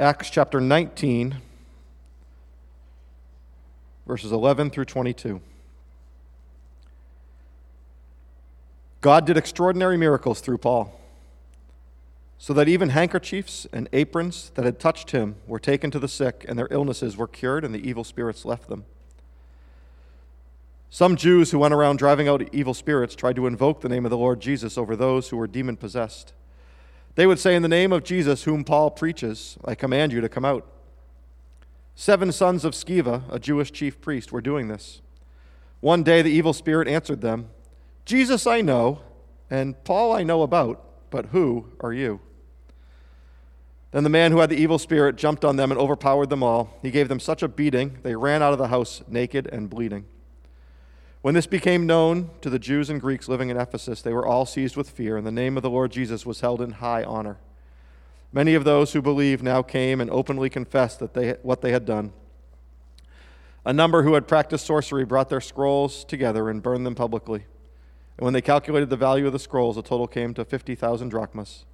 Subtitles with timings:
[0.00, 1.36] Acts chapter 19,
[4.06, 5.42] verses 11 through 22.
[9.02, 10.98] God did extraordinary miracles through Paul,
[12.38, 16.46] so that even handkerchiefs and aprons that had touched him were taken to the sick,
[16.48, 18.86] and their illnesses were cured, and the evil spirits left them.
[20.88, 24.10] Some Jews who went around driving out evil spirits tried to invoke the name of
[24.10, 26.32] the Lord Jesus over those who were demon possessed.
[27.14, 30.28] They would say, In the name of Jesus, whom Paul preaches, I command you to
[30.28, 30.66] come out.
[31.94, 35.02] Seven sons of Sceva, a Jewish chief priest, were doing this.
[35.80, 37.50] One day the evil spirit answered them,
[38.04, 39.00] Jesus I know,
[39.50, 42.20] and Paul I know about, but who are you?
[43.90, 46.78] Then the man who had the evil spirit jumped on them and overpowered them all.
[46.80, 50.06] He gave them such a beating, they ran out of the house naked and bleeding.
[51.22, 54.46] When this became known to the Jews and Greeks living in Ephesus, they were all
[54.46, 57.36] seized with fear, and the name of the Lord Jesus was held in high honor.
[58.32, 61.84] Many of those who believed now came and openly confessed that they, what they had
[61.84, 62.12] done.
[63.66, 67.44] A number who had practiced sorcery brought their scrolls together and burned them publicly.
[68.16, 71.66] And when they calculated the value of the scrolls, the total came to 50,000 drachmas.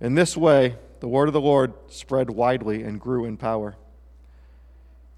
[0.00, 3.76] In this way, the word of the Lord spread widely and grew in power.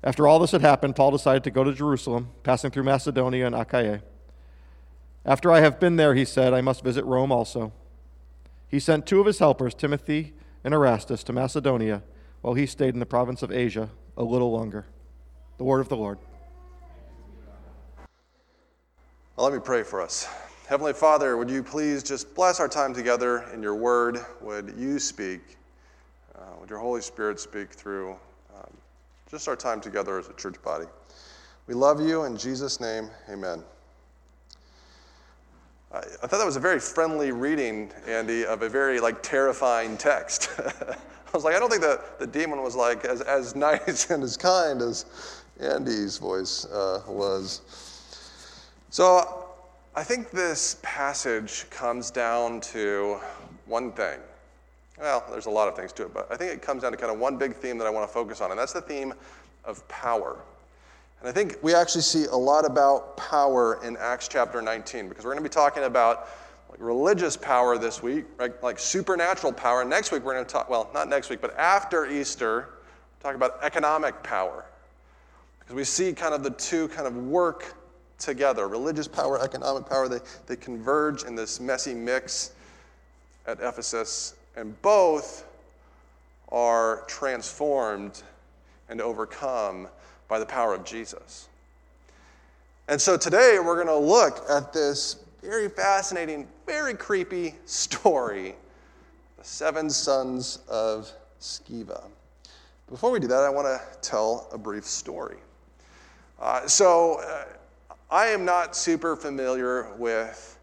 [0.02, 3.54] After all this had happened, Paul decided to go to Jerusalem, passing through Macedonia and
[3.54, 4.02] Achaia.
[5.24, 7.72] After I have been there, he said, I must visit Rome also.
[8.68, 12.02] He sent two of his helpers, Timothy and Erastus, to Macedonia,
[12.42, 14.86] while he stayed in the province of Asia a little longer.
[15.58, 16.18] The word of the Lord.
[19.36, 20.28] Well, let me pray for us.
[20.68, 24.18] Heavenly Father, would you please just bless our time together in your word?
[24.42, 25.40] Would you speak?
[26.34, 28.16] Uh, would your Holy Spirit speak through
[29.30, 30.86] just our time together as a church body.
[31.66, 32.24] We love you.
[32.24, 33.62] In Jesus' name, amen.
[35.92, 40.50] I, thought that was a very friendly reading, Andy, of a very like terrifying text.
[40.58, 40.96] I
[41.32, 44.36] was like, I don't think the, the demon was like as, as nice and as
[44.36, 45.06] kind as
[45.60, 47.62] Andy's voice uh, was.
[48.90, 49.46] So
[49.94, 53.18] I think this passage comes down to
[53.66, 54.20] one thing
[55.00, 56.98] well, there's a lot of things to it, but I think it comes down to
[56.98, 59.14] kind of one big theme that I want to focus on, and that's the theme
[59.64, 60.38] of power.
[61.20, 65.24] And I think we actually see a lot about power in Acts chapter 19 because
[65.24, 66.28] we're going to be talking about
[66.70, 68.62] like religious power this week, right?
[68.62, 69.84] like supernatural power.
[69.84, 72.68] Next week we're going to talk, well, not next week, but after Easter,
[73.20, 74.64] talk about economic power.
[75.58, 77.74] Because we see kind of the two kind of work
[78.18, 82.52] together religious power, economic power, they, they converge in this messy mix
[83.46, 85.46] at Ephesus and both
[86.50, 88.22] are transformed
[88.88, 89.86] and overcome
[90.26, 91.48] by the power of Jesus.
[92.88, 98.56] And so today we're going to look at this very fascinating, very creepy story
[99.38, 101.08] the seven sons of
[101.40, 102.02] Sceva.
[102.90, 105.36] Before we do that, I want to tell a brief story.
[106.40, 107.44] Uh, so, uh,
[108.10, 110.58] I am not super familiar with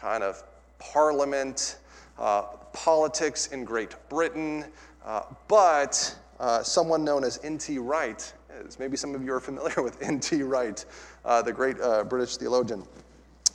[0.00, 0.42] kind of
[0.80, 1.78] parliament,
[2.18, 2.44] uh,
[2.76, 4.66] politics in Great Britain,
[5.04, 7.78] uh, but uh, someone known as N.T.
[7.78, 8.32] Wright,
[8.66, 10.42] as maybe some of you are familiar with N.T.
[10.42, 10.84] Wright,
[11.24, 12.84] uh, the great uh, British theologian.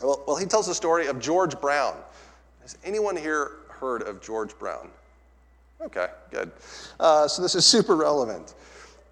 [0.01, 1.95] Well, well, he tells the story of George Brown.
[2.63, 4.89] Has anyone here heard of George Brown?
[5.79, 6.51] Okay, good.
[6.99, 8.55] Uh, so this is super relevant.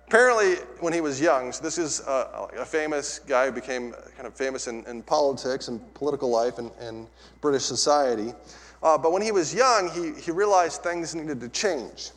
[0.08, 4.26] Apparently, when he was young, so this is a, a famous guy who became kind
[4.26, 7.06] of famous in, in politics and political life in, in
[7.42, 8.34] British society.
[8.82, 12.12] Uh, but when he was young, he, he realized things needed to change.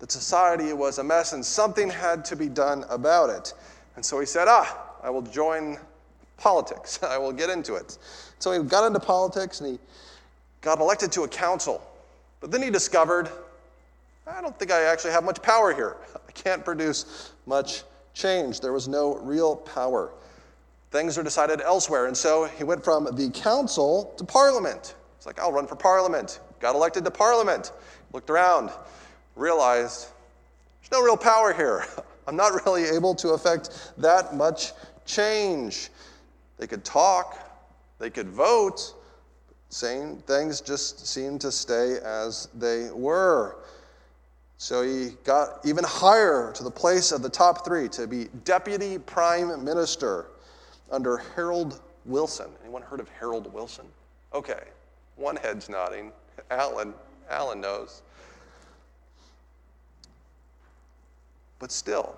[0.00, 3.54] That society was a mess and something had to be done about it.
[3.96, 5.78] And so he said, Ah, I will join
[6.36, 7.02] politics.
[7.02, 7.98] I will get into it.
[8.38, 9.78] So he got into politics and he
[10.60, 11.82] got elected to a council.
[12.40, 13.28] But then he discovered,
[14.26, 15.96] I don't think I actually have much power here.
[16.28, 17.82] I can't produce much
[18.14, 18.60] change.
[18.60, 20.12] There was no real power.
[20.90, 22.06] Things are decided elsewhere.
[22.06, 24.94] And so he went from the council to parliament.
[25.28, 26.40] Like, I'll run for parliament.
[26.58, 27.72] Got elected to parliament.
[28.14, 28.70] Looked around,
[29.36, 30.08] realized
[30.80, 31.84] there's no real power here.
[32.26, 34.72] I'm not really able to affect that much
[35.04, 35.90] change.
[36.56, 37.38] They could talk,
[37.98, 38.94] they could vote,
[39.68, 43.56] same things just seemed to stay as they were.
[44.56, 48.98] So he got even higher to the place of the top three to be deputy
[48.98, 50.28] prime minister
[50.90, 52.48] under Harold Wilson.
[52.62, 53.84] Anyone heard of Harold Wilson?
[54.32, 54.62] Okay,
[55.18, 56.12] one head's nodding.
[56.50, 56.94] Alan,
[57.28, 58.02] Alan knows.
[61.58, 62.16] But still,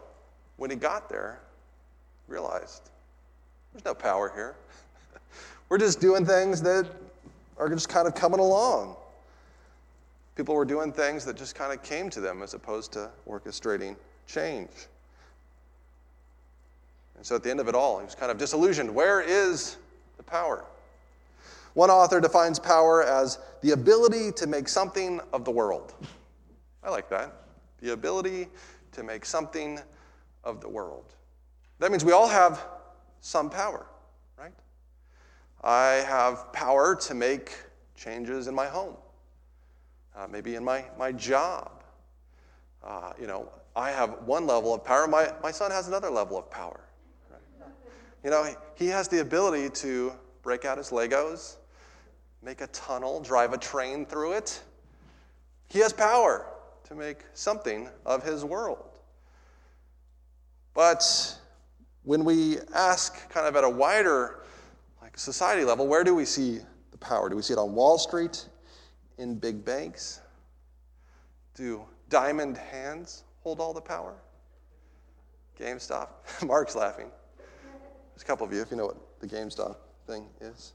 [0.56, 1.40] when he got there,
[2.28, 2.90] realized
[3.72, 4.54] there's no power here.
[5.68, 6.86] We're just doing things that
[7.56, 8.96] are just kind of coming along.
[10.36, 13.96] People were doing things that just kind of came to them as opposed to orchestrating
[14.26, 14.70] change.
[17.16, 18.94] And so at the end of it all, he was kind of disillusioned.
[18.94, 19.76] Where is
[20.16, 20.64] the power?
[21.74, 25.94] One author defines power as the ability to make something of the world.
[26.82, 27.32] I like that.
[27.80, 28.48] The ability
[28.92, 29.78] to make something
[30.44, 31.14] of the world.
[31.78, 32.66] That means we all have
[33.20, 33.86] some power,
[34.38, 34.52] right?
[35.62, 37.54] I have power to make
[37.94, 38.96] changes in my home,
[40.16, 41.84] uh, maybe in my, my job.
[42.82, 46.38] Uh, you know, I have one level of power, my, my son has another level
[46.38, 46.80] of power.
[47.30, 47.70] Right?
[48.24, 50.12] You know, he, he has the ability to
[50.42, 51.56] break out his Legos,
[52.42, 54.62] make a tunnel, drive a train through it.
[55.68, 56.46] He has power
[56.84, 58.98] to make something of his world.
[60.74, 61.38] But
[62.04, 64.40] when we ask, kind of at a wider
[65.02, 66.58] like society level, where do we see
[66.90, 67.28] the power?
[67.28, 68.46] Do we see it on Wall Street,
[69.18, 70.20] in big banks?
[71.54, 74.14] Do diamond hands hold all the power?
[75.58, 76.08] GameStop?
[76.46, 77.10] Mark's laughing.
[78.14, 79.76] There's a couple of you if you know what the GameStop
[80.06, 80.72] thing is.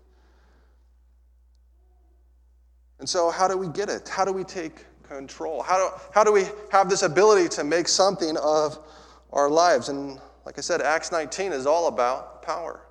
[2.99, 4.07] And so, how do we get it?
[4.07, 5.61] How do we take control?
[5.61, 8.79] How do, how do we have this ability to make something of
[9.33, 9.89] our lives?
[9.89, 12.81] And like I said, Acts 19 is all about power.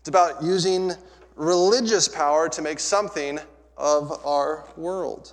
[0.00, 0.92] It's about using
[1.36, 3.38] religious power to make something
[3.76, 5.32] of our world.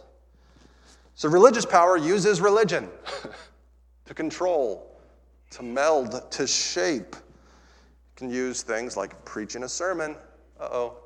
[1.16, 2.88] So, religious power uses religion
[4.06, 5.02] to control,
[5.52, 7.14] to meld, to shape.
[7.14, 10.16] It can use things like preaching a sermon.
[10.60, 10.98] Uh oh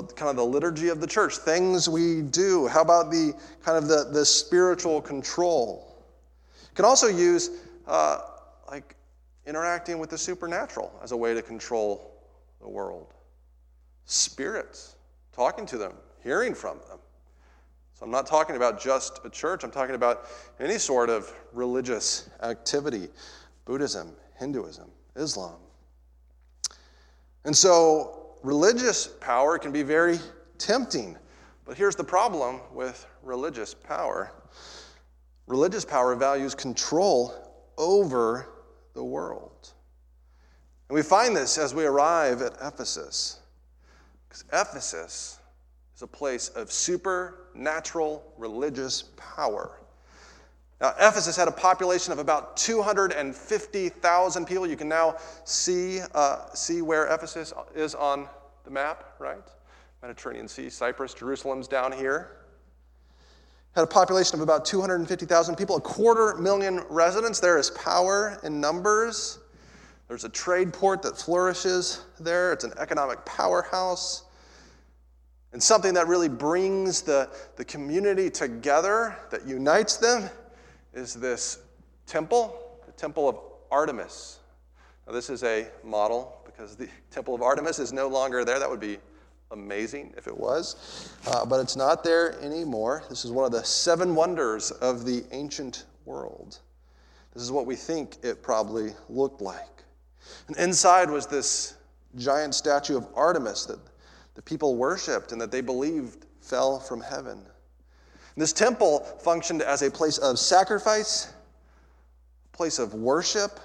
[0.00, 2.66] the kind of the liturgy of the church, things we do.
[2.66, 6.02] How about the kind of the, the spiritual control?
[6.62, 7.50] You can also use
[7.86, 8.20] uh,
[8.70, 8.96] like
[9.46, 12.10] interacting with the supernatural as a way to control
[12.60, 13.12] the world.
[14.06, 14.96] Spirits,
[15.32, 15.92] talking to them,
[16.22, 16.98] hearing from them.
[17.92, 20.26] So I'm not talking about just a church, I'm talking about
[20.58, 23.08] any sort of religious activity
[23.64, 25.54] Buddhism, Hinduism, Islam.
[27.44, 30.18] And so religious power can be very
[30.58, 31.16] tempting.
[31.64, 34.32] But here's the problem with religious power
[35.48, 37.34] religious power values control
[37.76, 38.48] over
[38.94, 39.72] the world.
[40.88, 43.40] And we find this as we arrive at Ephesus.
[44.28, 45.38] Because Ephesus
[45.94, 49.81] is a place of supernatural religious power.
[50.82, 54.66] Now, Ephesus had a population of about 250,000 people.
[54.66, 58.28] You can now see, uh, see where Ephesus is on
[58.64, 59.38] the map, right?
[60.02, 62.38] Mediterranean Sea, Cyprus, Jerusalem's down here.
[63.76, 67.38] Had a population of about 250,000 people, a quarter million residents.
[67.38, 69.38] There is power in numbers.
[70.08, 72.52] There's a trade port that flourishes there.
[72.52, 74.24] It's an economic powerhouse.
[75.52, 80.28] And something that really brings the, the community together, that unites them,
[80.92, 81.58] is this
[82.06, 83.38] temple, the Temple of
[83.70, 84.38] Artemis.
[85.06, 88.58] Now, this is a model because the Temple of Artemis is no longer there.
[88.58, 88.98] That would be
[89.50, 93.04] amazing if it was, uh, but it's not there anymore.
[93.08, 96.58] This is one of the seven wonders of the ancient world.
[97.34, 99.84] This is what we think it probably looked like.
[100.48, 101.74] And inside was this
[102.16, 103.78] giant statue of Artemis that
[104.34, 107.44] the people worshiped and that they believed fell from heaven.
[108.36, 111.32] This temple functioned as a place of sacrifice,
[112.52, 113.60] a place of worship,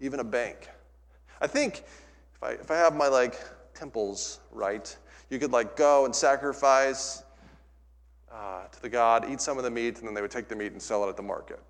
[0.00, 0.68] even a bank.
[1.40, 1.84] I think
[2.34, 3.36] if I, if I have my like
[3.74, 4.96] temples right,
[5.30, 7.24] you could like go and sacrifice
[8.32, 10.56] uh, to the god, eat some of the meat, and then they would take the
[10.56, 11.60] meat and sell it at the market.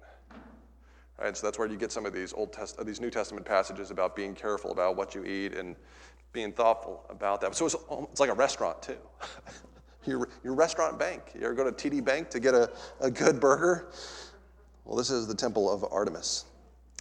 [1.18, 3.44] Right, so that's where you get some of these Old Test, uh, these New Testament
[3.44, 5.74] passages about being careful about what you eat and
[6.32, 7.56] being thoughtful about that.
[7.56, 7.74] So it's,
[8.12, 8.98] it's like a restaurant too.
[10.06, 11.22] your, your restaurant bank.
[11.34, 13.88] You ever go to TD Bank to get a, a good burger?
[14.84, 16.44] Well, this is the temple of Artemis.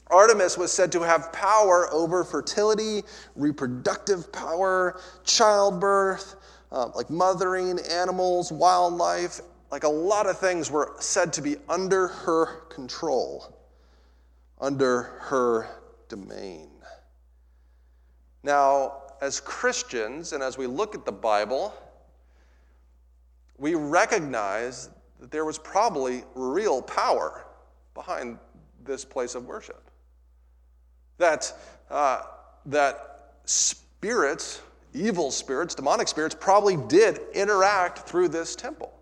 [0.07, 3.03] Artemis was said to have power over fertility,
[3.35, 6.35] reproductive power, childbirth,
[6.71, 9.41] uh, like mothering animals, wildlife.
[9.69, 13.53] Like a lot of things were said to be under her control,
[14.61, 15.67] under her
[16.07, 16.69] domain.
[18.43, 21.73] Now, as Christians and as we look at the Bible,
[23.57, 27.45] we recognize that there was probably real power
[27.93, 28.37] behind
[28.83, 29.89] this place of worship.
[31.17, 31.51] That,
[31.89, 32.23] uh,
[32.67, 34.61] that spirits,
[34.93, 38.93] evil spirits, demonic spirits, probably did interact through this temple.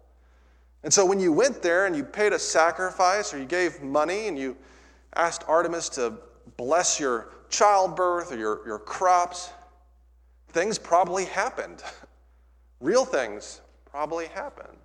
[0.84, 4.28] And so when you went there and you paid a sacrifice or you gave money
[4.28, 4.56] and you
[5.16, 6.14] asked Artemis to
[6.58, 9.50] bless your childbirth or your, your crops,
[10.50, 11.84] things probably happened.
[12.80, 13.62] Real things
[13.96, 14.78] probably happened.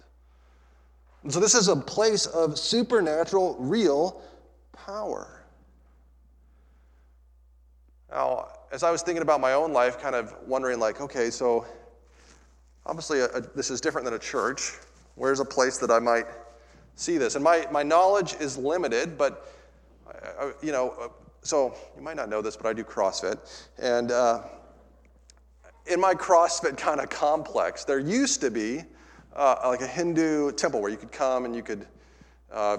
[1.25, 4.23] And so this is a place of supernatural, real
[4.73, 5.43] power.
[8.09, 11.67] Now, as I was thinking about my own life, kind of wondering, like, okay, so
[12.87, 14.75] obviously a, a, this is different than a church.
[15.17, 16.27] Where's a place that I might
[16.95, 17.35] see this?
[17.35, 19.53] And my, my knowledge is limited, but,
[20.39, 21.09] uh, you know, uh,
[21.43, 23.41] so you might not know this, but I do CrossFit.
[23.77, 24.43] And uh,
[25.89, 28.85] in my CrossFit kind of complex, there used to be
[29.35, 31.87] uh, like a Hindu temple where you could come and you could
[32.53, 32.79] uh,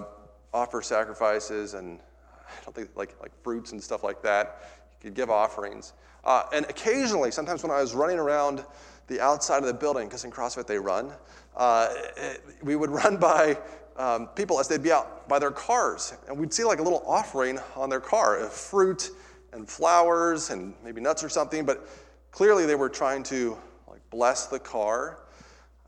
[0.54, 2.00] offer sacrifices and
[2.48, 4.62] I don't think like, like fruits and stuff like that.
[4.92, 5.94] You could give offerings.
[6.24, 8.64] Uh, and occasionally, sometimes when I was running around
[9.08, 11.12] the outside of the building, because in CrossFit they run,
[11.56, 13.58] uh, it, we would run by
[13.98, 16.14] um, people as they'd be out by their cars.
[16.28, 19.12] And we'd see like a little offering on their car of fruit
[19.54, 21.66] and flowers and maybe nuts or something.
[21.66, 21.88] But
[22.32, 25.20] clearly they were trying to like bless the car,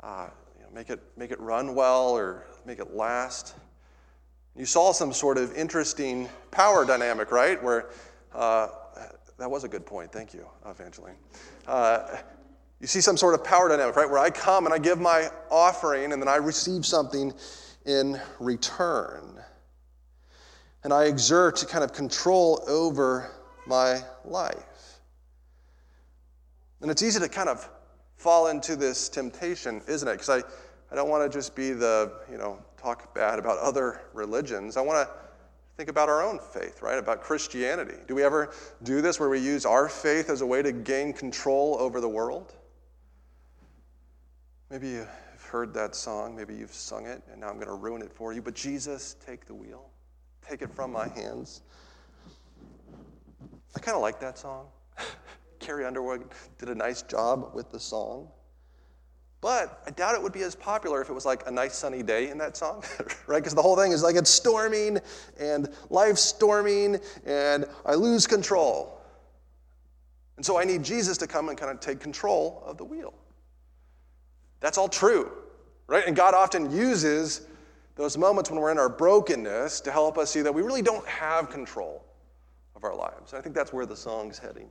[0.01, 0.27] uh,
[0.73, 3.55] make, it, make it run well or make it last.
[4.55, 7.61] You saw some sort of interesting power dynamic, right?
[7.63, 7.89] Where
[8.33, 8.67] uh,
[9.37, 10.11] that was a good point.
[10.11, 11.15] Thank you, Evangeline.
[11.67, 12.17] Uh,
[12.79, 14.09] you see some sort of power dynamic, right?
[14.09, 17.33] Where I come and I give my offering and then I receive something
[17.85, 19.39] in return.
[20.83, 23.31] And I exert kind of control over
[23.65, 24.99] my life.
[26.81, 27.67] And it's easy to kind of
[28.23, 30.13] fall into this temptation, isn't it?
[30.13, 30.37] Because I,
[30.91, 34.77] I don't want to just be the, you know, talk bad about other religions.
[34.77, 35.13] I want to
[35.75, 36.97] think about our own faith, right?
[36.97, 37.97] About Christianity.
[38.07, 38.53] Do we ever
[38.83, 42.07] do this where we use our faith as a way to gain control over the
[42.07, 42.53] world?
[44.69, 45.09] Maybe you've
[45.49, 48.31] heard that song, maybe you've sung it, and now I'm going to ruin it for
[48.31, 48.41] you.
[48.41, 49.89] But Jesus, take the wheel,
[50.47, 51.61] take it from my hands.
[53.75, 54.67] I kind of like that song.
[55.63, 56.25] Carrie Underwood
[56.59, 58.27] did a nice job with the song.
[59.41, 62.01] But I doubt it would be as popular if it was like a nice sunny
[62.01, 62.83] day in that song,
[63.27, 63.39] right?
[63.39, 64.99] Because the whole thing is like it's storming
[65.37, 69.01] and life's storming and I lose control.
[70.37, 73.13] And so I need Jesus to come and kind of take control of the wheel.
[74.61, 75.29] That's all true,
[75.87, 76.05] right?
[76.07, 77.47] And God often uses
[77.95, 81.05] those moments when we're in our brokenness to help us see that we really don't
[81.05, 82.05] have control
[82.77, 83.33] of our lives.
[83.33, 84.69] And I think that's where the song's heading.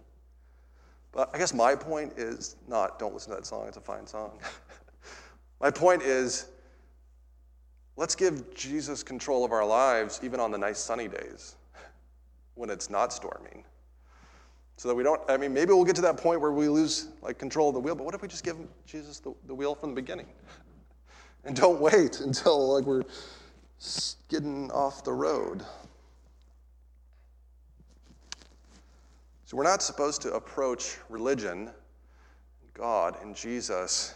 [1.13, 4.07] But I guess my point is not don't listen to that song, it's a fine
[4.07, 4.41] song.
[5.61, 6.47] my point is
[7.97, 11.57] let's give Jesus control of our lives even on the nice sunny days
[12.55, 13.65] when it's not storming.
[14.77, 17.09] So that we don't i mean maybe we'll get to that point where we lose
[17.21, 19.75] like control of the wheel but what if we just give jesus the, the wheel
[19.75, 20.27] from the beginning?
[21.45, 23.03] And don't wait until like we're
[23.79, 25.65] skidding off the road
[29.53, 31.69] so we're not supposed to approach religion
[32.73, 34.15] god and jesus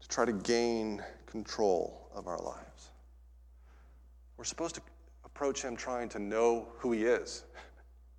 [0.00, 2.90] to try to gain control of our lives
[4.36, 4.82] we're supposed to
[5.24, 7.44] approach him trying to know who he is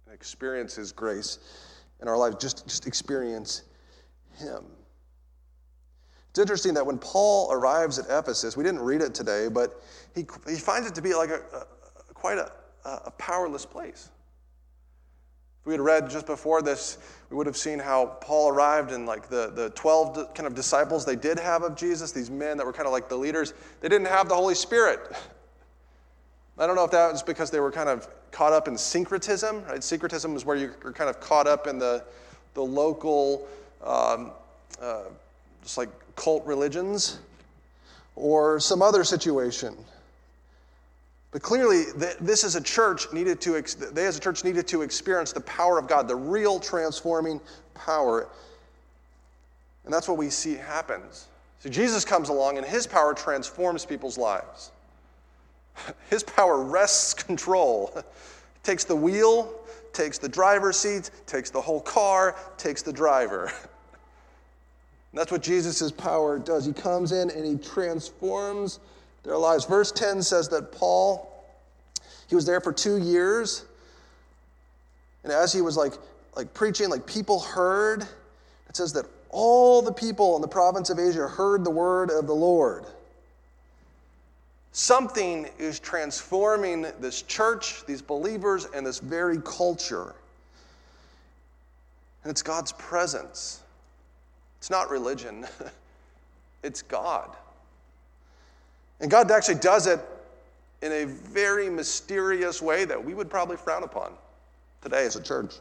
[0.06, 1.40] and experience His grace
[2.02, 3.64] in our lives, just, just experience
[4.38, 4.66] Him.
[6.30, 9.82] It's interesting that when Paul arrives at Ephesus, we didn't read it today, but
[10.16, 12.52] he, he finds it to be like a, a quite a,
[12.86, 14.10] a powerless place.
[15.64, 16.98] If we had read just before this,
[17.30, 21.06] we would have seen how Paul arrived and like the, the 12 kind of disciples
[21.06, 23.88] they did have of Jesus, these men that were kind of like the leaders, they
[23.88, 25.00] didn't have the Holy Spirit.
[26.60, 29.64] I don't know if that was because they were kind of caught up in syncretism.
[29.64, 29.82] Right?
[29.82, 32.04] Syncretism is where you're kind of caught up in the,
[32.56, 33.48] the local,
[33.82, 34.32] um,
[34.82, 35.04] uh,
[35.62, 37.20] just like cult religions,
[38.18, 39.78] or some other situation.
[41.34, 41.86] But clearly,
[42.22, 43.60] this is a church needed to,
[43.92, 47.42] they as a church needed to experience the power of God, the real transforming
[47.74, 48.30] power.
[49.84, 51.28] And that's what we see happens.
[51.60, 54.72] So Jesus comes along and his power transforms people's lives.
[56.12, 58.04] His power wrests control,
[58.64, 59.52] takes the wheel,
[59.92, 63.52] takes the driver's seat, takes the whole car, takes the driver.
[65.12, 66.66] And that's what Jesus' power does.
[66.66, 68.80] He comes in and he transforms
[69.24, 69.66] their lives.
[69.66, 71.46] Verse 10 says that Paul,
[72.28, 73.66] he was there for two years.
[75.24, 75.94] And as he was like,
[76.36, 78.04] like preaching, like people heard,
[78.70, 82.28] it says that all the people in the province of Asia heard the word of
[82.28, 82.86] the Lord.
[84.72, 90.16] Something is transforming this church, these believers, and this very culture.
[92.24, 93.62] And it's God's presence.
[94.58, 95.46] It's not religion,
[96.64, 97.36] it's God.
[99.04, 100.00] And God actually does it
[100.82, 104.14] in a very mysterious way that we would probably frown upon
[104.82, 105.56] today as a church.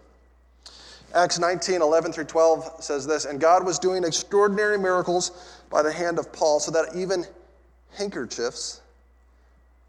[1.13, 5.93] Acts 19, 11 through 12 says this And God was doing extraordinary miracles by the
[5.93, 7.27] hand of Paul, so that even
[7.97, 8.81] handkerchiefs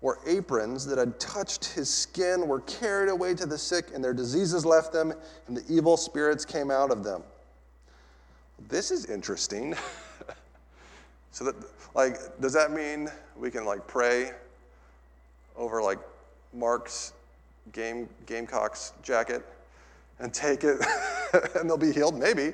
[0.02, 4.16] or aprons that had touched his skin were carried away to the sick, and their
[4.16, 5.14] diseases left them,
[5.48, 7.22] and the evil spirits came out of them.
[8.68, 9.76] This is interesting.
[11.34, 11.56] so that
[11.96, 14.32] like does that mean we can like pray
[15.58, 15.98] over like
[16.54, 17.13] Mark's
[17.74, 19.44] game Gamecock's jacket
[20.20, 20.80] and take it
[21.56, 22.18] and they'll be healed?
[22.18, 22.54] Maybe.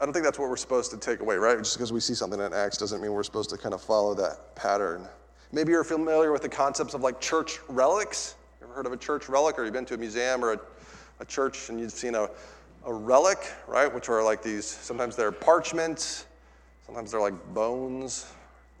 [0.00, 1.58] I don't think that's what we're supposed to take away, right?
[1.58, 4.14] Just because we see something in Acts doesn't mean we're supposed to kind of follow
[4.14, 5.08] that pattern.
[5.50, 8.36] Maybe you're familiar with the concepts of like church relics.
[8.60, 10.60] You ever heard of a church relic, or you've been to a museum or a,
[11.20, 12.28] a church and you've seen a,
[12.88, 13.92] a relic, right?
[13.92, 16.24] Which are like these, sometimes they're parchments,
[16.86, 18.32] sometimes they're like bones,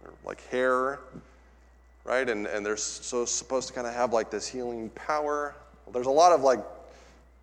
[0.02, 1.00] or like hair,
[2.04, 2.28] right?
[2.28, 5.54] And, and they're so supposed to kind of have like this healing power.
[5.84, 6.60] Well, there's a lot of like,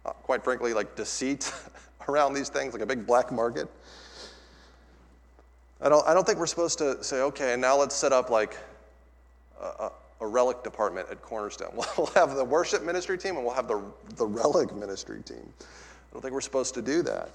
[0.05, 1.53] uh, quite frankly, like deceit
[2.09, 3.69] around these things, like a big black market.
[5.81, 8.57] I don't, I don't think we're supposed to say, okay, now let's set up like
[9.61, 9.91] a, a,
[10.21, 11.73] a relic department at Cornerstone.
[11.97, 13.83] We'll have the worship ministry team and we'll have the,
[14.15, 15.53] the relic ministry team.
[16.15, 17.29] I don't think we're supposed to do that.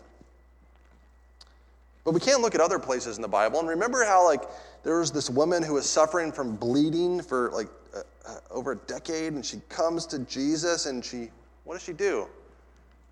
[2.02, 4.40] But we can look at other places in the Bible and remember how like
[4.84, 8.76] there was this woman who was suffering from bleeding for like uh, uh, over a
[8.76, 11.28] decade and she comes to Jesus and she
[11.64, 12.26] what does she do?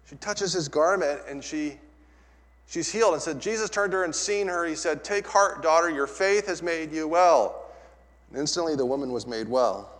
[0.08, 1.76] She touches his garment and she
[2.66, 3.12] she's healed.
[3.12, 4.64] And said, Jesus turned to her and seen her.
[4.64, 7.66] He said, Take heart, daughter, your faith has made you well.
[8.30, 9.90] And instantly the woman was made well.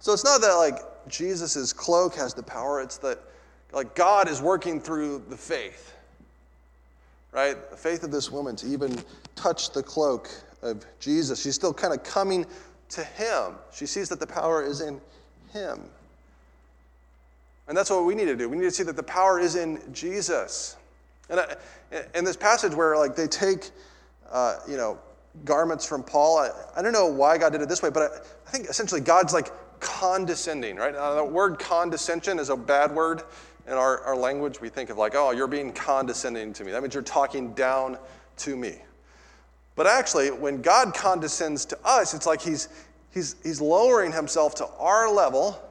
[0.00, 3.20] So it's not that like Jesus' cloak has the power, it's that
[3.72, 5.94] like God is working through the faith.
[7.32, 7.70] Right?
[7.70, 8.98] The faith of this woman to even
[9.36, 10.30] touch the cloak
[10.62, 11.40] of Jesus.
[11.40, 12.44] She's still kind of coming
[12.90, 13.54] to him.
[13.72, 15.00] She sees that the power is in
[15.52, 15.80] him.
[17.68, 18.48] And that's what we need to do.
[18.48, 20.76] We need to see that the power is in Jesus.
[21.28, 21.40] And
[22.14, 23.70] in this passage where like they take,
[24.32, 24.98] uh, you know,
[25.44, 28.16] garments from Paul, I, I, don't know why God did it this way, but I,
[28.48, 30.94] I think essentially God's like condescending, right?
[30.94, 33.22] Uh, the word condescension is a bad word
[33.66, 34.60] in our, our language.
[34.60, 36.72] We think of like, oh, you're being condescending to me.
[36.72, 37.98] That means you're talking down
[38.38, 38.78] to me.
[39.76, 42.68] But actually, when God condescends to us, it's like he's,
[43.12, 45.62] he's, he's lowering himself to our level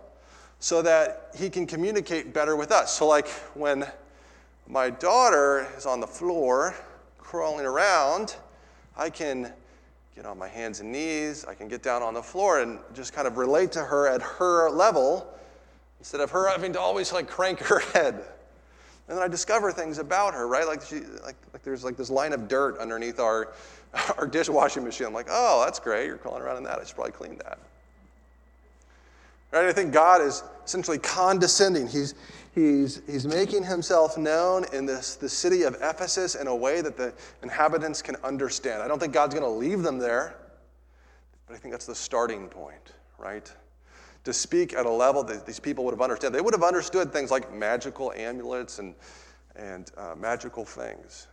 [0.60, 2.97] so that he can communicate better with us.
[2.97, 3.86] So, like when
[4.67, 6.75] my daughter is on the floor
[7.17, 8.36] crawling around,
[8.97, 9.54] I can
[10.15, 13.13] get on my hands and knees, I can get down on the floor and just
[13.13, 15.34] kind of relate to her at her level
[16.00, 18.16] instead of her having to always like crank her head.
[19.08, 20.68] And then I discover things about her, right?
[20.68, 23.54] Like, she, like, like there's like this line of dirt underneath our,
[24.18, 25.08] our dishwashing machine.
[25.08, 26.06] I'm like, oh, that's great.
[26.06, 26.80] You're crawling around in that.
[26.80, 27.58] I should probably clean that.
[29.52, 29.66] Right?
[29.66, 31.88] I think God is essentially condescending.
[31.88, 32.14] He's,
[32.54, 36.96] he's, he's making himself known in this, the city of Ephesus in a way that
[36.96, 38.84] the inhabitants can understand.
[38.84, 40.36] I don't think God's going to leave them there,
[41.48, 43.52] but I think that's the starting point, right?
[44.25, 46.34] To speak at a level that these people would have understood.
[46.34, 48.93] They would have understood things like magical amulets and,
[49.55, 51.27] and uh, magical things.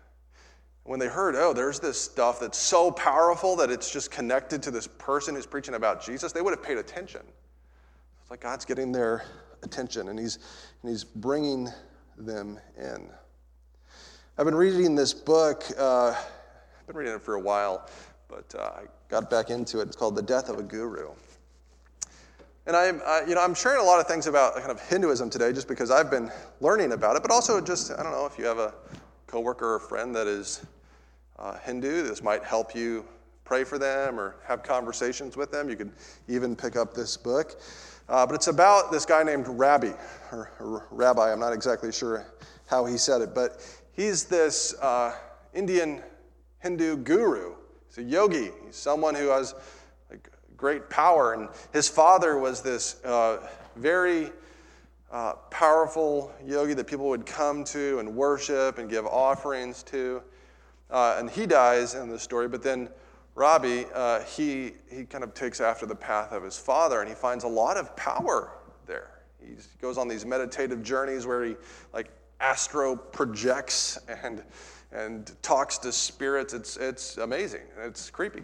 [0.84, 4.70] When they heard, oh, there's this stuff that's so powerful that it's just connected to
[4.70, 7.22] this person who's preaching about Jesus, they would have paid attention.
[8.22, 9.24] It's like God's getting their
[9.64, 10.38] attention and he's,
[10.82, 11.68] and he's bringing
[12.16, 13.08] them in.
[14.38, 17.88] I've been reading this book, uh, I've been reading it for a while,
[18.28, 19.88] but uh, I got back into it.
[19.88, 21.10] It's called The Death of a Guru.
[22.66, 25.52] And I'm, you know, I'm sharing a lot of things about kind of Hinduism today
[25.52, 28.44] just because I've been learning about it, but also just, I don't know, if you
[28.44, 28.74] have a
[29.28, 30.66] coworker or friend that is
[31.38, 33.04] uh, Hindu, this might help you
[33.44, 35.70] pray for them or have conversations with them.
[35.70, 35.92] You could
[36.26, 37.60] even pick up this book.
[38.08, 39.92] Uh, but it's about this guy named Rabbi,
[40.32, 42.26] or, or, Rabbi, I'm not exactly sure
[42.66, 45.14] how he said it, but he's this uh,
[45.54, 46.02] Indian
[46.60, 47.54] Hindu guru.
[47.88, 49.54] He's a yogi, he's someone who has
[50.56, 51.34] great power.
[51.34, 54.30] And his father was this uh, very
[55.10, 60.22] uh, powerful yogi that people would come to and worship and give offerings to.
[60.90, 62.88] Uh, and he dies in the story, but then
[63.34, 67.14] Robbie, uh, he, he kind of takes after the path of his father and he
[67.14, 68.52] finds a lot of power
[68.86, 69.10] there.
[69.40, 71.56] he goes on these meditative journeys where he
[71.92, 72.08] like
[72.40, 74.42] astro projects and,
[74.92, 76.54] and talks to spirits.
[76.54, 77.62] It's, it's amazing.
[77.78, 78.42] It's creepy.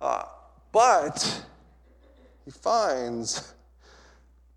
[0.00, 0.24] Uh,
[0.72, 1.44] but
[2.44, 3.54] he finds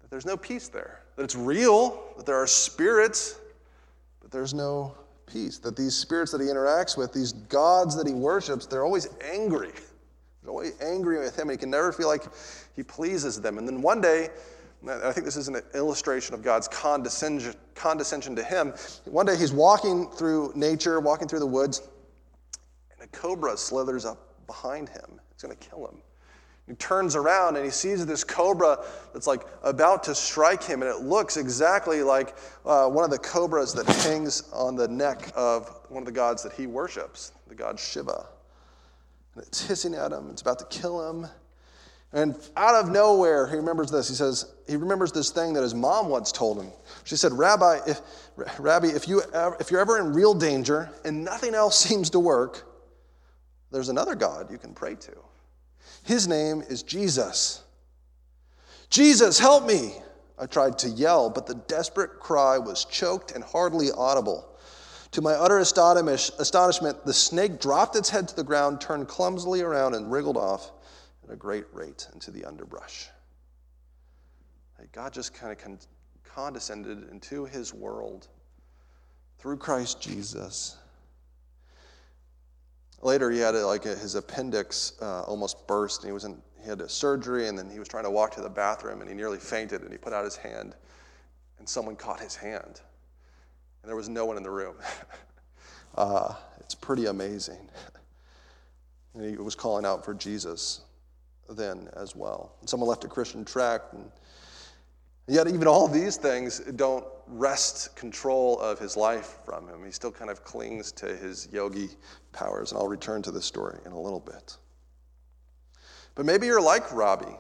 [0.02, 3.40] that there's no peace there, that it's real, that there are spirits,
[4.22, 4.96] but there's no
[5.26, 5.58] peace.
[5.60, 9.72] That these spirits that he interacts with, these gods that he worships, they're always angry.
[10.42, 12.24] They're always angry with him, and he can never feel like
[12.76, 13.58] he pleases them.
[13.58, 14.30] And then one day,
[14.88, 18.74] I think this is an illustration of God's condescension, condescension to him.
[19.06, 21.88] One day he's walking through nature, walking through the woods,
[22.92, 25.20] and a cobra slithers up behind him.
[25.32, 25.98] It's going to kill him.
[26.68, 30.90] He turns around and he sees this cobra that's like about to strike him, and
[30.90, 35.82] it looks exactly like uh, one of the cobras that hangs on the neck of
[35.90, 38.28] one of the gods that he worships, the god Shiva.
[39.36, 41.28] And it's hissing at him, it's about to kill him.
[42.14, 44.08] And out of nowhere, he remembers this.
[44.08, 46.72] He says, he remembers this thing that his mom once told him.
[47.06, 48.02] She said, Rabbi, if,
[48.60, 49.24] Rabbi, if, you
[49.60, 52.73] if you're ever in real danger and nothing else seems to work,
[53.74, 55.14] there's another God you can pray to.
[56.04, 57.64] His name is Jesus.
[58.90, 59.96] Jesus, help me!
[60.40, 64.58] I tried to yell, but the desperate cry was choked and hardly audible.
[65.12, 69.94] To my utter astonishment, the snake dropped its head to the ground, turned clumsily around,
[69.94, 70.72] and wriggled off
[71.24, 73.10] at a great rate into the underbrush.
[74.94, 75.78] God just kind of
[76.24, 78.28] condescended into his world
[79.40, 80.78] through Christ Jesus.
[83.04, 86.42] Later, he had a, like a, his appendix uh, almost burst, and he was in,
[86.62, 89.10] he had a surgery, and then he was trying to walk to the bathroom, and
[89.10, 90.74] he nearly fainted, and he put out his hand,
[91.60, 92.82] and someone caught his hand,
[93.82, 94.76] and there was no one in the room.
[95.96, 97.70] uh, it's pretty amazing.
[99.16, 100.82] And he was calling out for Jesus
[101.48, 102.56] then as well.
[102.62, 104.10] And someone left a Christian tract, and
[105.28, 109.86] yet even all these things don't wrest control of his life from him.
[109.86, 111.90] He still kind of clings to his yogi
[112.32, 114.58] powers, and I'll return to this story in a little bit.
[116.16, 117.38] But maybe you're like Robbie.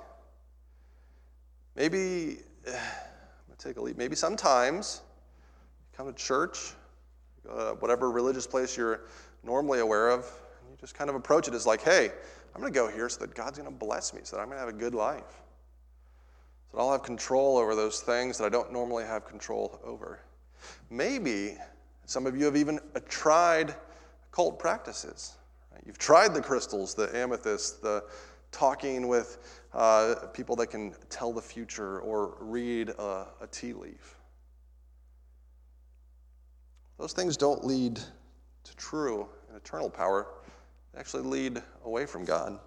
[1.76, 3.98] Maybe, I'm gonna take a leap.
[3.98, 5.02] Maybe sometimes
[5.92, 6.74] you come to church,
[7.50, 9.02] uh, whatever religious place you're
[9.44, 10.20] normally aware of,
[10.62, 12.12] and you just kind of approach it as like, hey,
[12.56, 14.48] I'm going to go here so that God's going to bless me, so that I'm
[14.48, 15.43] going to have a good life.
[16.74, 20.20] That I'll have control over those things that I don't normally have control over.
[20.90, 21.58] Maybe
[22.06, 23.76] some of you have even tried
[24.32, 25.34] occult practices.
[25.86, 28.06] You've tried the crystals, the amethyst, the
[28.52, 34.16] talking with uh, people that can tell the future or read a, a tea leaf.
[36.98, 40.28] Those things don't lead to true and eternal power
[40.94, 42.60] they actually lead away from God.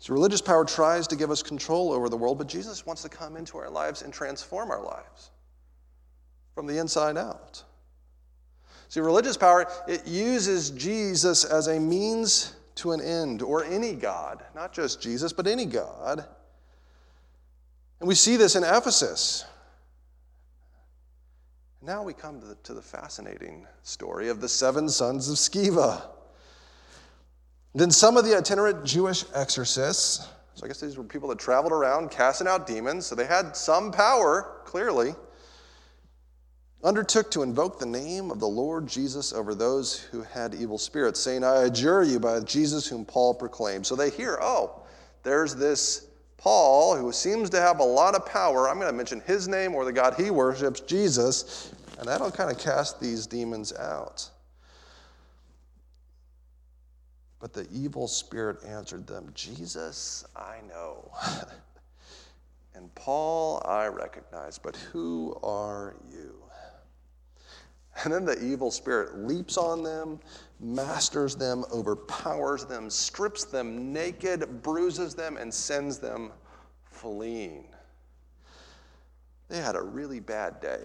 [0.00, 3.08] So, religious power tries to give us control over the world, but Jesus wants to
[3.08, 5.30] come into our lives and transform our lives
[6.54, 7.62] from the inside out.
[8.88, 14.44] See, religious power, it uses Jesus as a means to an end, or any God,
[14.54, 16.24] not just Jesus, but any God.
[17.98, 19.44] And we see this in Ephesus.
[21.82, 26.02] Now we come to the, to the fascinating story of the seven sons of Sceva.
[27.74, 31.72] Then some of the itinerant Jewish exorcists, so I guess these were people that traveled
[31.72, 35.14] around casting out demons, so they had some power, clearly,
[36.82, 41.20] undertook to invoke the name of the Lord Jesus over those who had evil spirits,
[41.20, 43.86] saying, I adjure you by Jesus whom Paul proclaimed.
[43.86, 44.82] So they hear, oh,
[45.22, 48.68] there's this Paul who seems to have a lot of power.
[48.68, 52.50] I'm going to mention his name or the God he worships, Jesus, and that'll kind
[52.50, 54.30] of cast these demons out.
[57.40, 61.12] But the evil spirit answered them, Jesus, I know.
[62.74, 66.42] and Paul, I recognize, but who are you?
[68.04, 70.20] And then the evil spirit leaps on them,
[70.60, 76.30] masters them, overpowers them, strips them naked, bruises them, and sends them
[76.84, 77.66] fleeing.
[79.48, 80.80] They had a really bad day.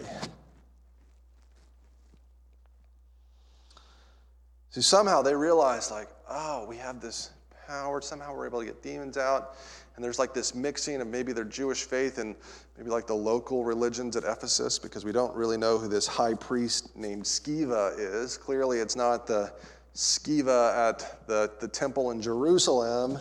[4.70, 7.30] See, somehow they realized, like, oh, we have this
[7.66, 8.00] power.
[8.00, 9.56] Somehow we're able to get demons out.
[9.96, 12.34] And there's like this mixing of maybe their Jewish faith and
[12.76, 16.34] maybe like the local religions at Ephesus because we don't really know who this high
[16.34, 18.36] priest named Sceva is.
[18.36, 19.52] Clearly, it's not the
[19.94, 23.12] Sceva at the, the temple in Jerusalem.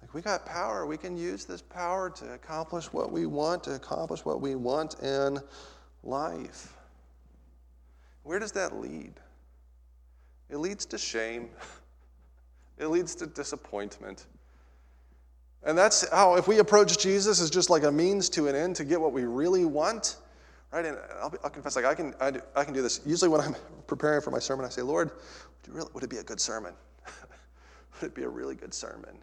[0.00, 0.86] Like, we got power.
[0.86, 5.00] We can use this power to accomplish what we want, to accomplish what we want
[5.02, 5.40] in
[6.04, 6.76] life.
[8.22, 9.14] Where does that lead?
[10.50, 11.50] It leads to shame.
[12.78, 14.26] It leads to disappointment.
[15.62, 18.76] And that's how, if we approach Jesus as just like a means to an end
[18.76, 20.16] to get what we really want,
[20.72, 20.86] right?
[20.86, 23.00] And I'll, I'll confess, like I can, I, do, I can do this.
[23.04, 23.54] Usually when I'm
[23.86, 25.10] preparing for my sermon, I say, Lord,
[25.66, 26.72] would, really, would it be a good sermon?
[28.00, 29.18] would it be a really good sermon?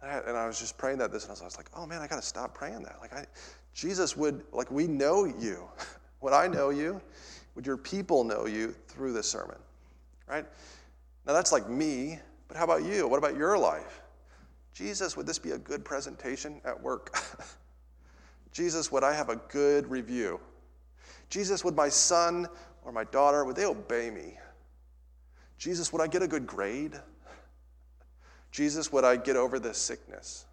[0.00, 2.16] And I was just praying that this, and I was like, oh man, I got
[2.16, 2.98] to stop praying that.
[3.00, 3.26] Like, I,
[3.74, 5.68] Jesus would, like, we know you.
[6.20, 7.00] would I know you?
[7.56, 9.56] Would your people know you through this sermon?
[10.28, 10.44] Right?
[11.26, 13.06] Now that's like me, but how about you?
[13.06, 14.00] What about your life?
[14.72, 17.16] Jesus, would this be a good presentation at work?
[18.52, 20.40] Jesus, would I have a good review?
[21.30, 22.48] Jesus, would my son
[22.84, 24.38] or my daughter, would they obey me?
[25.58, 26.98] Jesus, would I get a good grade?
[28.50, 30.46] Jesus, would I get over this sickness?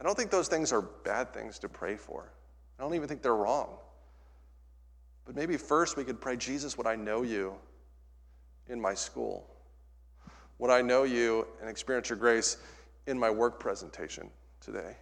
[0.00, 2.32] I don't think those things are bad things to pray for.
[2.78, 3.76] I don't even think they're wrong.
[5.24, 7.54] But maybe first we could pray, Jesus, would I know you
[8.68, 9.48] in my school?
[10.58, 12.58] Would I know you and experience your grace
[13.06, 14.96] in my work presentation today?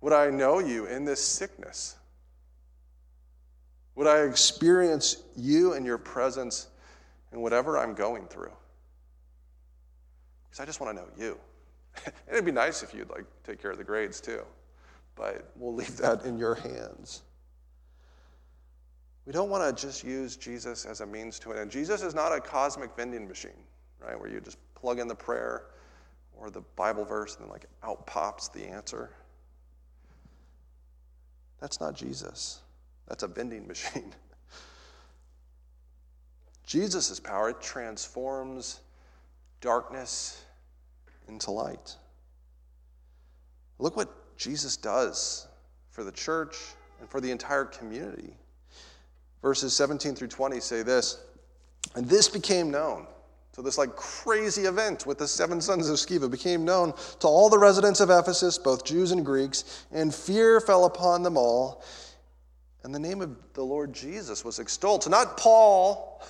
[0.00, 1.96] Would I know you in this sickness?
[3.94, 6.68] Would I experience you and your presence
[7.32, 8.52] in whatever I'm going through?
[10.44, 11.38] Because I just want to know you.
[12.30, 14.42] it'd be nice if you'd like take care of the grades too,
[15.14, 17.22] but we'll leave that in your hands.
[19.26, 21.70] We don't want to just use Jesus as a means to an end.
[21.70, 23.52] Jesus is not a cosmic vending machine,
[24.00, 25.66] right, where you just plug in the prayer
[26.36, 29.10] or the Bible verse and then like out pops the answer.
[31.60, 32.60] That's not Jesus.
[33.08, 34.12] That's a vending machine.
[36.66, 38.80] Jesus' power transforms
[39.60, 40.44] darkness
[41.28, 41.96] into light.
[43.78, 45.46] Look what Jesus does
[45.90, 46.56] for the church
[47.00, 48.34] and for the entire community.
[49.44, 51.18] Verses 17 through 20 say this
[51.94, 53.06] And this became known.
[53.54, 57.50] So, this like crazy event with the seven sons of Sceva became known to all
[57.50, 61.84] the residents of Ephesus, both Jews and Greeks, and fear fell upon them all.
[62.84, 65.02] And the name of the Lord Jesus was extolled.
[65.02, 66.22] So, not Paul,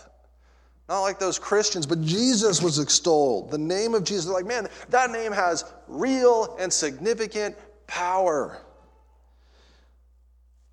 [0.89, 3.53] not like those Christians, but Jesus was extolled.
[3.53, 8.64] The name of Jesus, like, man, that name has real and significant power.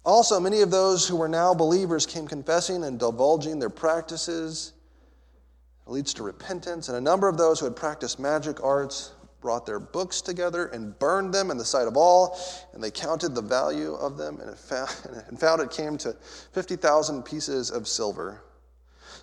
[0.03, 4.73] Also, many of those who were now believers came confessing and divulging their practices.
[5.85, 6.89] It leads to repentance.
[6.89, 10.97] And a number of those who had practiced magic arts brought their books together and
[10.97, 12.39] burned them in the sight of all.
[12.73, 14.89] And they counted the value of them and, found,
[15.27, 16.13] and found it came to
[16.53, 18.41] 50,000 pieces of silver.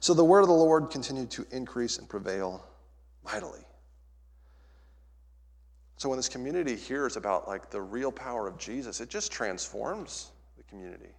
[0.01, 2.65] So the word of the Lord continued to increase and prevail
[3.25, 3.61] mightily.
[5.97, 10.31] So when this community hears about like the real power of Jesus, it just transforms
[10.59, 11.11] the community.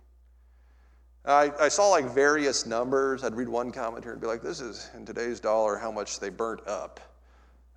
[1.25, 3.23] I, I saw like various numbers.
[3.23, 6.29] I'd read one commentary and be like, this is in today's dollar how much they
[6.29, 6.99] burnt up.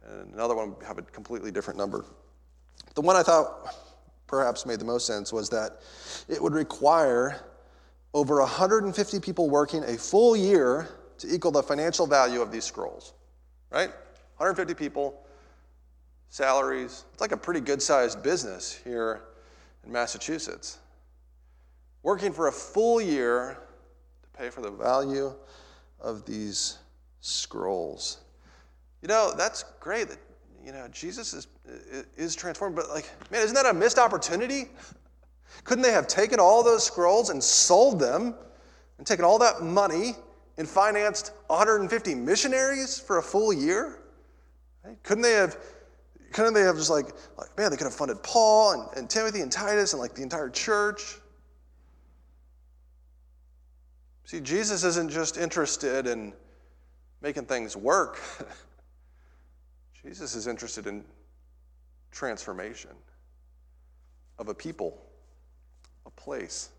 [0.07, 2.05] And another one would have a completely different number.
[2.95, 3.75] The one I thought
[4.27, 5.81] perhaps made the most sense was that
[6.29, 7.41] it would require
[8.15, 13.15] over 150 people working a full year to equal the financial value of these scrolls,
[13.71, 13.91] right?
[14.39, 15.23] 150 people,
[16.29, 17.05] salaries.
[17.13, 19.23] It's like a pretty good sized business here
[19.85, 20.79] in Massachusetts.
[22.03, 23.59] Working for a full year
[24.23, 25.35] to pay for the value
[26.01, 26.79] of these
[27.21, 28.19] scrolls.
[29.03, 30.19] You know, that's great that,
[30.65, 31.47] you know, Jesus is,
[32.17, 34.71] is transformed, but like, man, isn't that a missed opportunity?
[35.65, 38.35] Couldn't they have taken all those scrolls and sold them
[38.99, 40.15] and taken all that money
[40.59, 44.01] and financed 150 missionaries for a full year?
[45.03, 45.57] Couldn't they have
[46.33, 49.43] couldn't they have just like, like man, they could have funded Paul and, and Timothy
[49.43, 51.19] and Titus and like the entire church?
[54.25, 56.33] See, Jesus isn't just interested in
[57.21, 58.21] making things work.
[60.03, 61.05] Jesus is interested in
[62.11, 62.91] transformation
[64.39, 64.99] of a people
[66.07, 66.71] a place,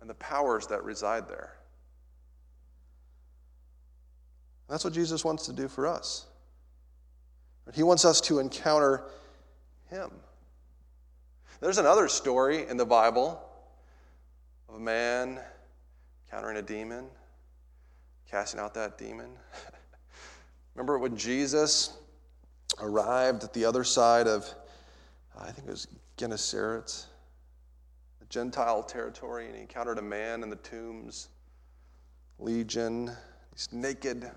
[0.00, 1.54] and the powers that reside there.
[4.68, 6.26] That's what Jesus wants to do for us.
[7.74, 9.04] He wants us to encounter
[9.88, 10.10] Him.
[11.60, 13.40] There's another story in the Bible
[14.68, 15.38] of a man
[16.32, 17.04] encountering a demon,
[18.30, 19.30] casting out that demon.
[20.74, 21.98] Remember when Jesus
[22.80, 24.48] arrived at the other side of,
[25.38, 27.06] I think it was Gennesaret?
[28.30, 31.28] Gentile territory, and he encountered a man in the tombs,
[32.38, 33.14] legion.
[33.52, 34.30] He's naked,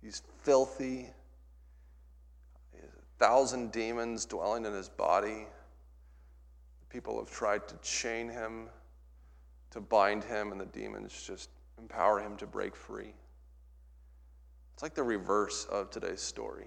[0.00, 1.10] he's filthy,
[2.72, 5.44] he has a thousand demons dwelling in his body.
[6.88, 8.70] People have tried to chain him,
[9.74, 13.12] to bind him, and the demons just empower him to break free.
[14.72, 16.66] It's like the reverse of today's story.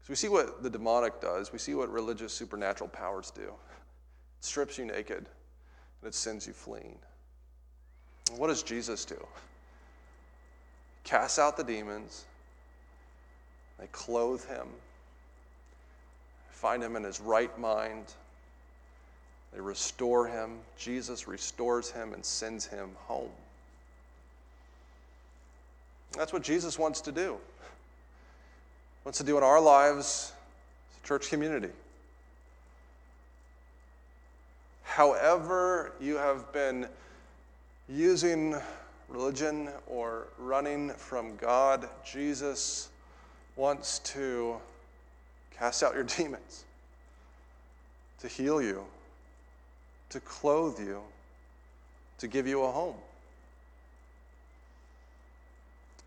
[0.00, 3.42] So we see what the demonic does, we see what religious supernatural powers do.
[3.42, 6.98] It strips you naked and it sends you fleeing.
[8.30, 9.22] And what does Jesus do?
[11.04, 12.24] Casts out the demons,
[13.78, 14.68] they clothe him,
[16.48, 18.14] find him in his right mind,
[19.52, 20.58] they restore him.
[20.78, 23.30] Jesus restores him and sends him home.
[26.12, 27.38] That's what Jesus wants to do
[29.04, 30.32] wants to do in our lives
[30.92, 31.70] as a church community.
[34.82, 36.86] However, you have been
[37.88, 38.56] using
[39.08, 42.90] religion or running from God, Jesus
[43.56, 44.56] wants to
[45.56, 46.64] cast out your demons,
[48.20, 48.84] to heal you,
[50.10, 51.00] to clothe you,
[52.18, 52.96] to give you a home.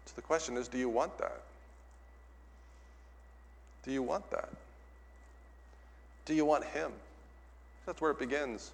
[0.06, 1.42] So the question is do you want that?
[3.84, 4.50] Do you want that?
[6.26, 6.92] Do you want Him?
[7.86, 8.72] That's where it begins.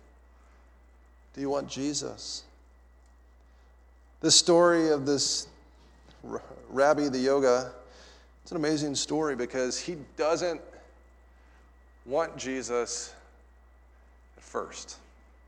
[1.34, 2.44] Do you want Jesus?
[4.22, 5.48] This story of this
[6.70, 7.72] Rabi the yoga,
[8.44, 10.62] it's an amazing story because he doesn't
[12.06, 13.14] want Jesus
[14.38, 14.98] at first.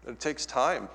[0.07, 0.83] It takes time.
[0.83, 0.89] It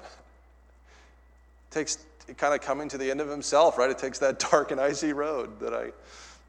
[1.70, 1.98] takes
[2.36, 3.90] kind of coming to the end of himself, right?
[3.90, 5.90] It takes that dark and icy road that I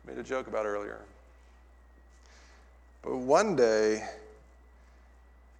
[0.08, 1.00] made a joke about earlier.
[3.04, 4.04] But one day,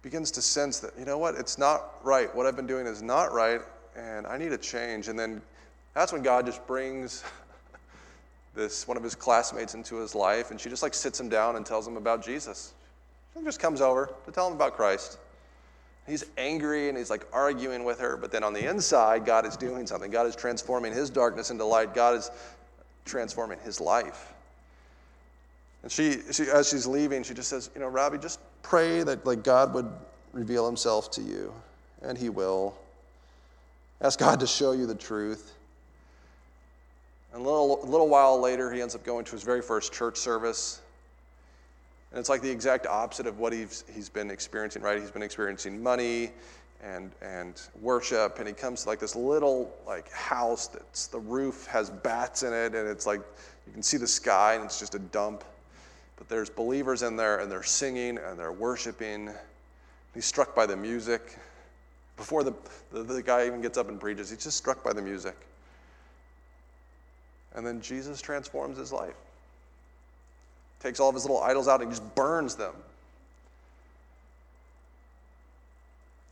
[0.02, 2.34] begins to sense that, you know what, it's not right.
[2.34, 3.60] What I've been doing is not right,
[3.96, 5.08] and I need a change.
[5.08, 5.42] And then
[5.94, 7.24] that's when God just brings
[8.54, 11.56] this one of his classmates into his life, and she just like sits him down
[11.56, 12.74] and tells him about Jesus.
[13.36, 15.18] She just comes over to tell him about Christ.
[16.08, 19.56] He's angry and he's like arguing with her, but then on the inside, God is
[19.56, 20.10] doing something.
[20.10, 21.94] God is transforming his darkness into light.
[21.94, 22.30] God is
[23.04, 24.32] transforming his life.
[25.82, 29.24] And she, she as she's leaving, she just says, you know, Rabi, just pray that
[29.26, 29.90] like God would
[30.32, 31.52] reveal himself to you,
[32.02, 32.76] and he will.
[34.00, 35.54] Ask God to show you the truth.
[37.32, 39.92] And a little, a little while later, he ends up going to his very first
[39.92, 40.80] church service.
[42.10, 44.98] And it's like the exact opposite of what he's, he's been experiencing, right?
[44.98, 46.32] He's been experiencing money
[46.82, 51.66] and, and worship, and he comes to like this little like house that's the roof
[51.66, 53.20] has bats in it, and it's like
[53.66, 55.44] you can see the sky, and it's just a dump.
[56.16, 59.30] But there's believers in there, and they're singing and they're worshiping.
[60.14, 61.36] He's struck by the music.
[62.16, 62.54] Before the,
[62.90, 65.36] the, the guy even gets up and preaches, he's just struck by the music.
[67.54, 69.14] And then Jesus transforms his life.
[70.80, 72.74] Takes all of his little idols out and just burns them.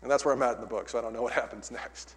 [0.03, 2.15] And that's where I'm at in the book, so I don't know what happens next.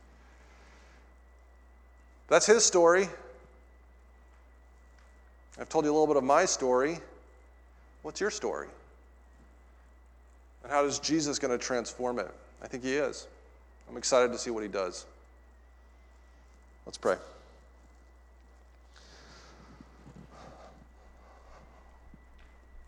[2.27, 3.07] That's his story.
[5.59, 6.99] I've told you a little bit of my story.
[8.03, 8.67] What's your story?
[10.63, 12.29] And how is Jesus going to transform it?
[12.61, 13.27] I think he is.
[13.89, 15.05] I'm excited to see what he does.
[16.85, 17.15] Let's pray.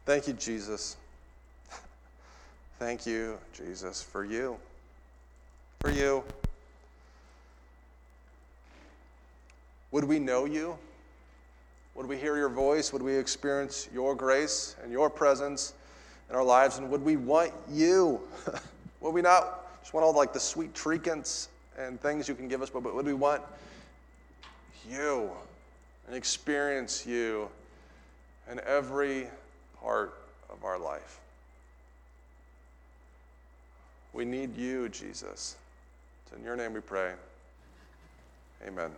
[0.06, 0.98] Thank you, Jesus.
[2.80, 4.58] Thank you, Jesus, for you.
[5.80, 6.24] For you.
[9.92, 10.78] Would we know you?
[11.96, 12.92] Would we hear your voice?
[12.94, 15.74] Would we experience your grace and your presence
[16.30, 16.78] in our lives?
[16.78, 18.22] And would we want you?
[19.02, 22.62] would we not just want all like the sweet trinkets and things you can give
[22.62, 23.44] us, but would we want
[24.90, 25.30] you
[26.08, 27.50] and experience you
[28.50, 29.28] in every
[29.82, 30.14] part
[30.50, 31.20] of our life.
[34.14, 35.56] We need you, Jesus.
[36.26, 37.14] It's in your name we pray.
[38.68, 38.90] Amen.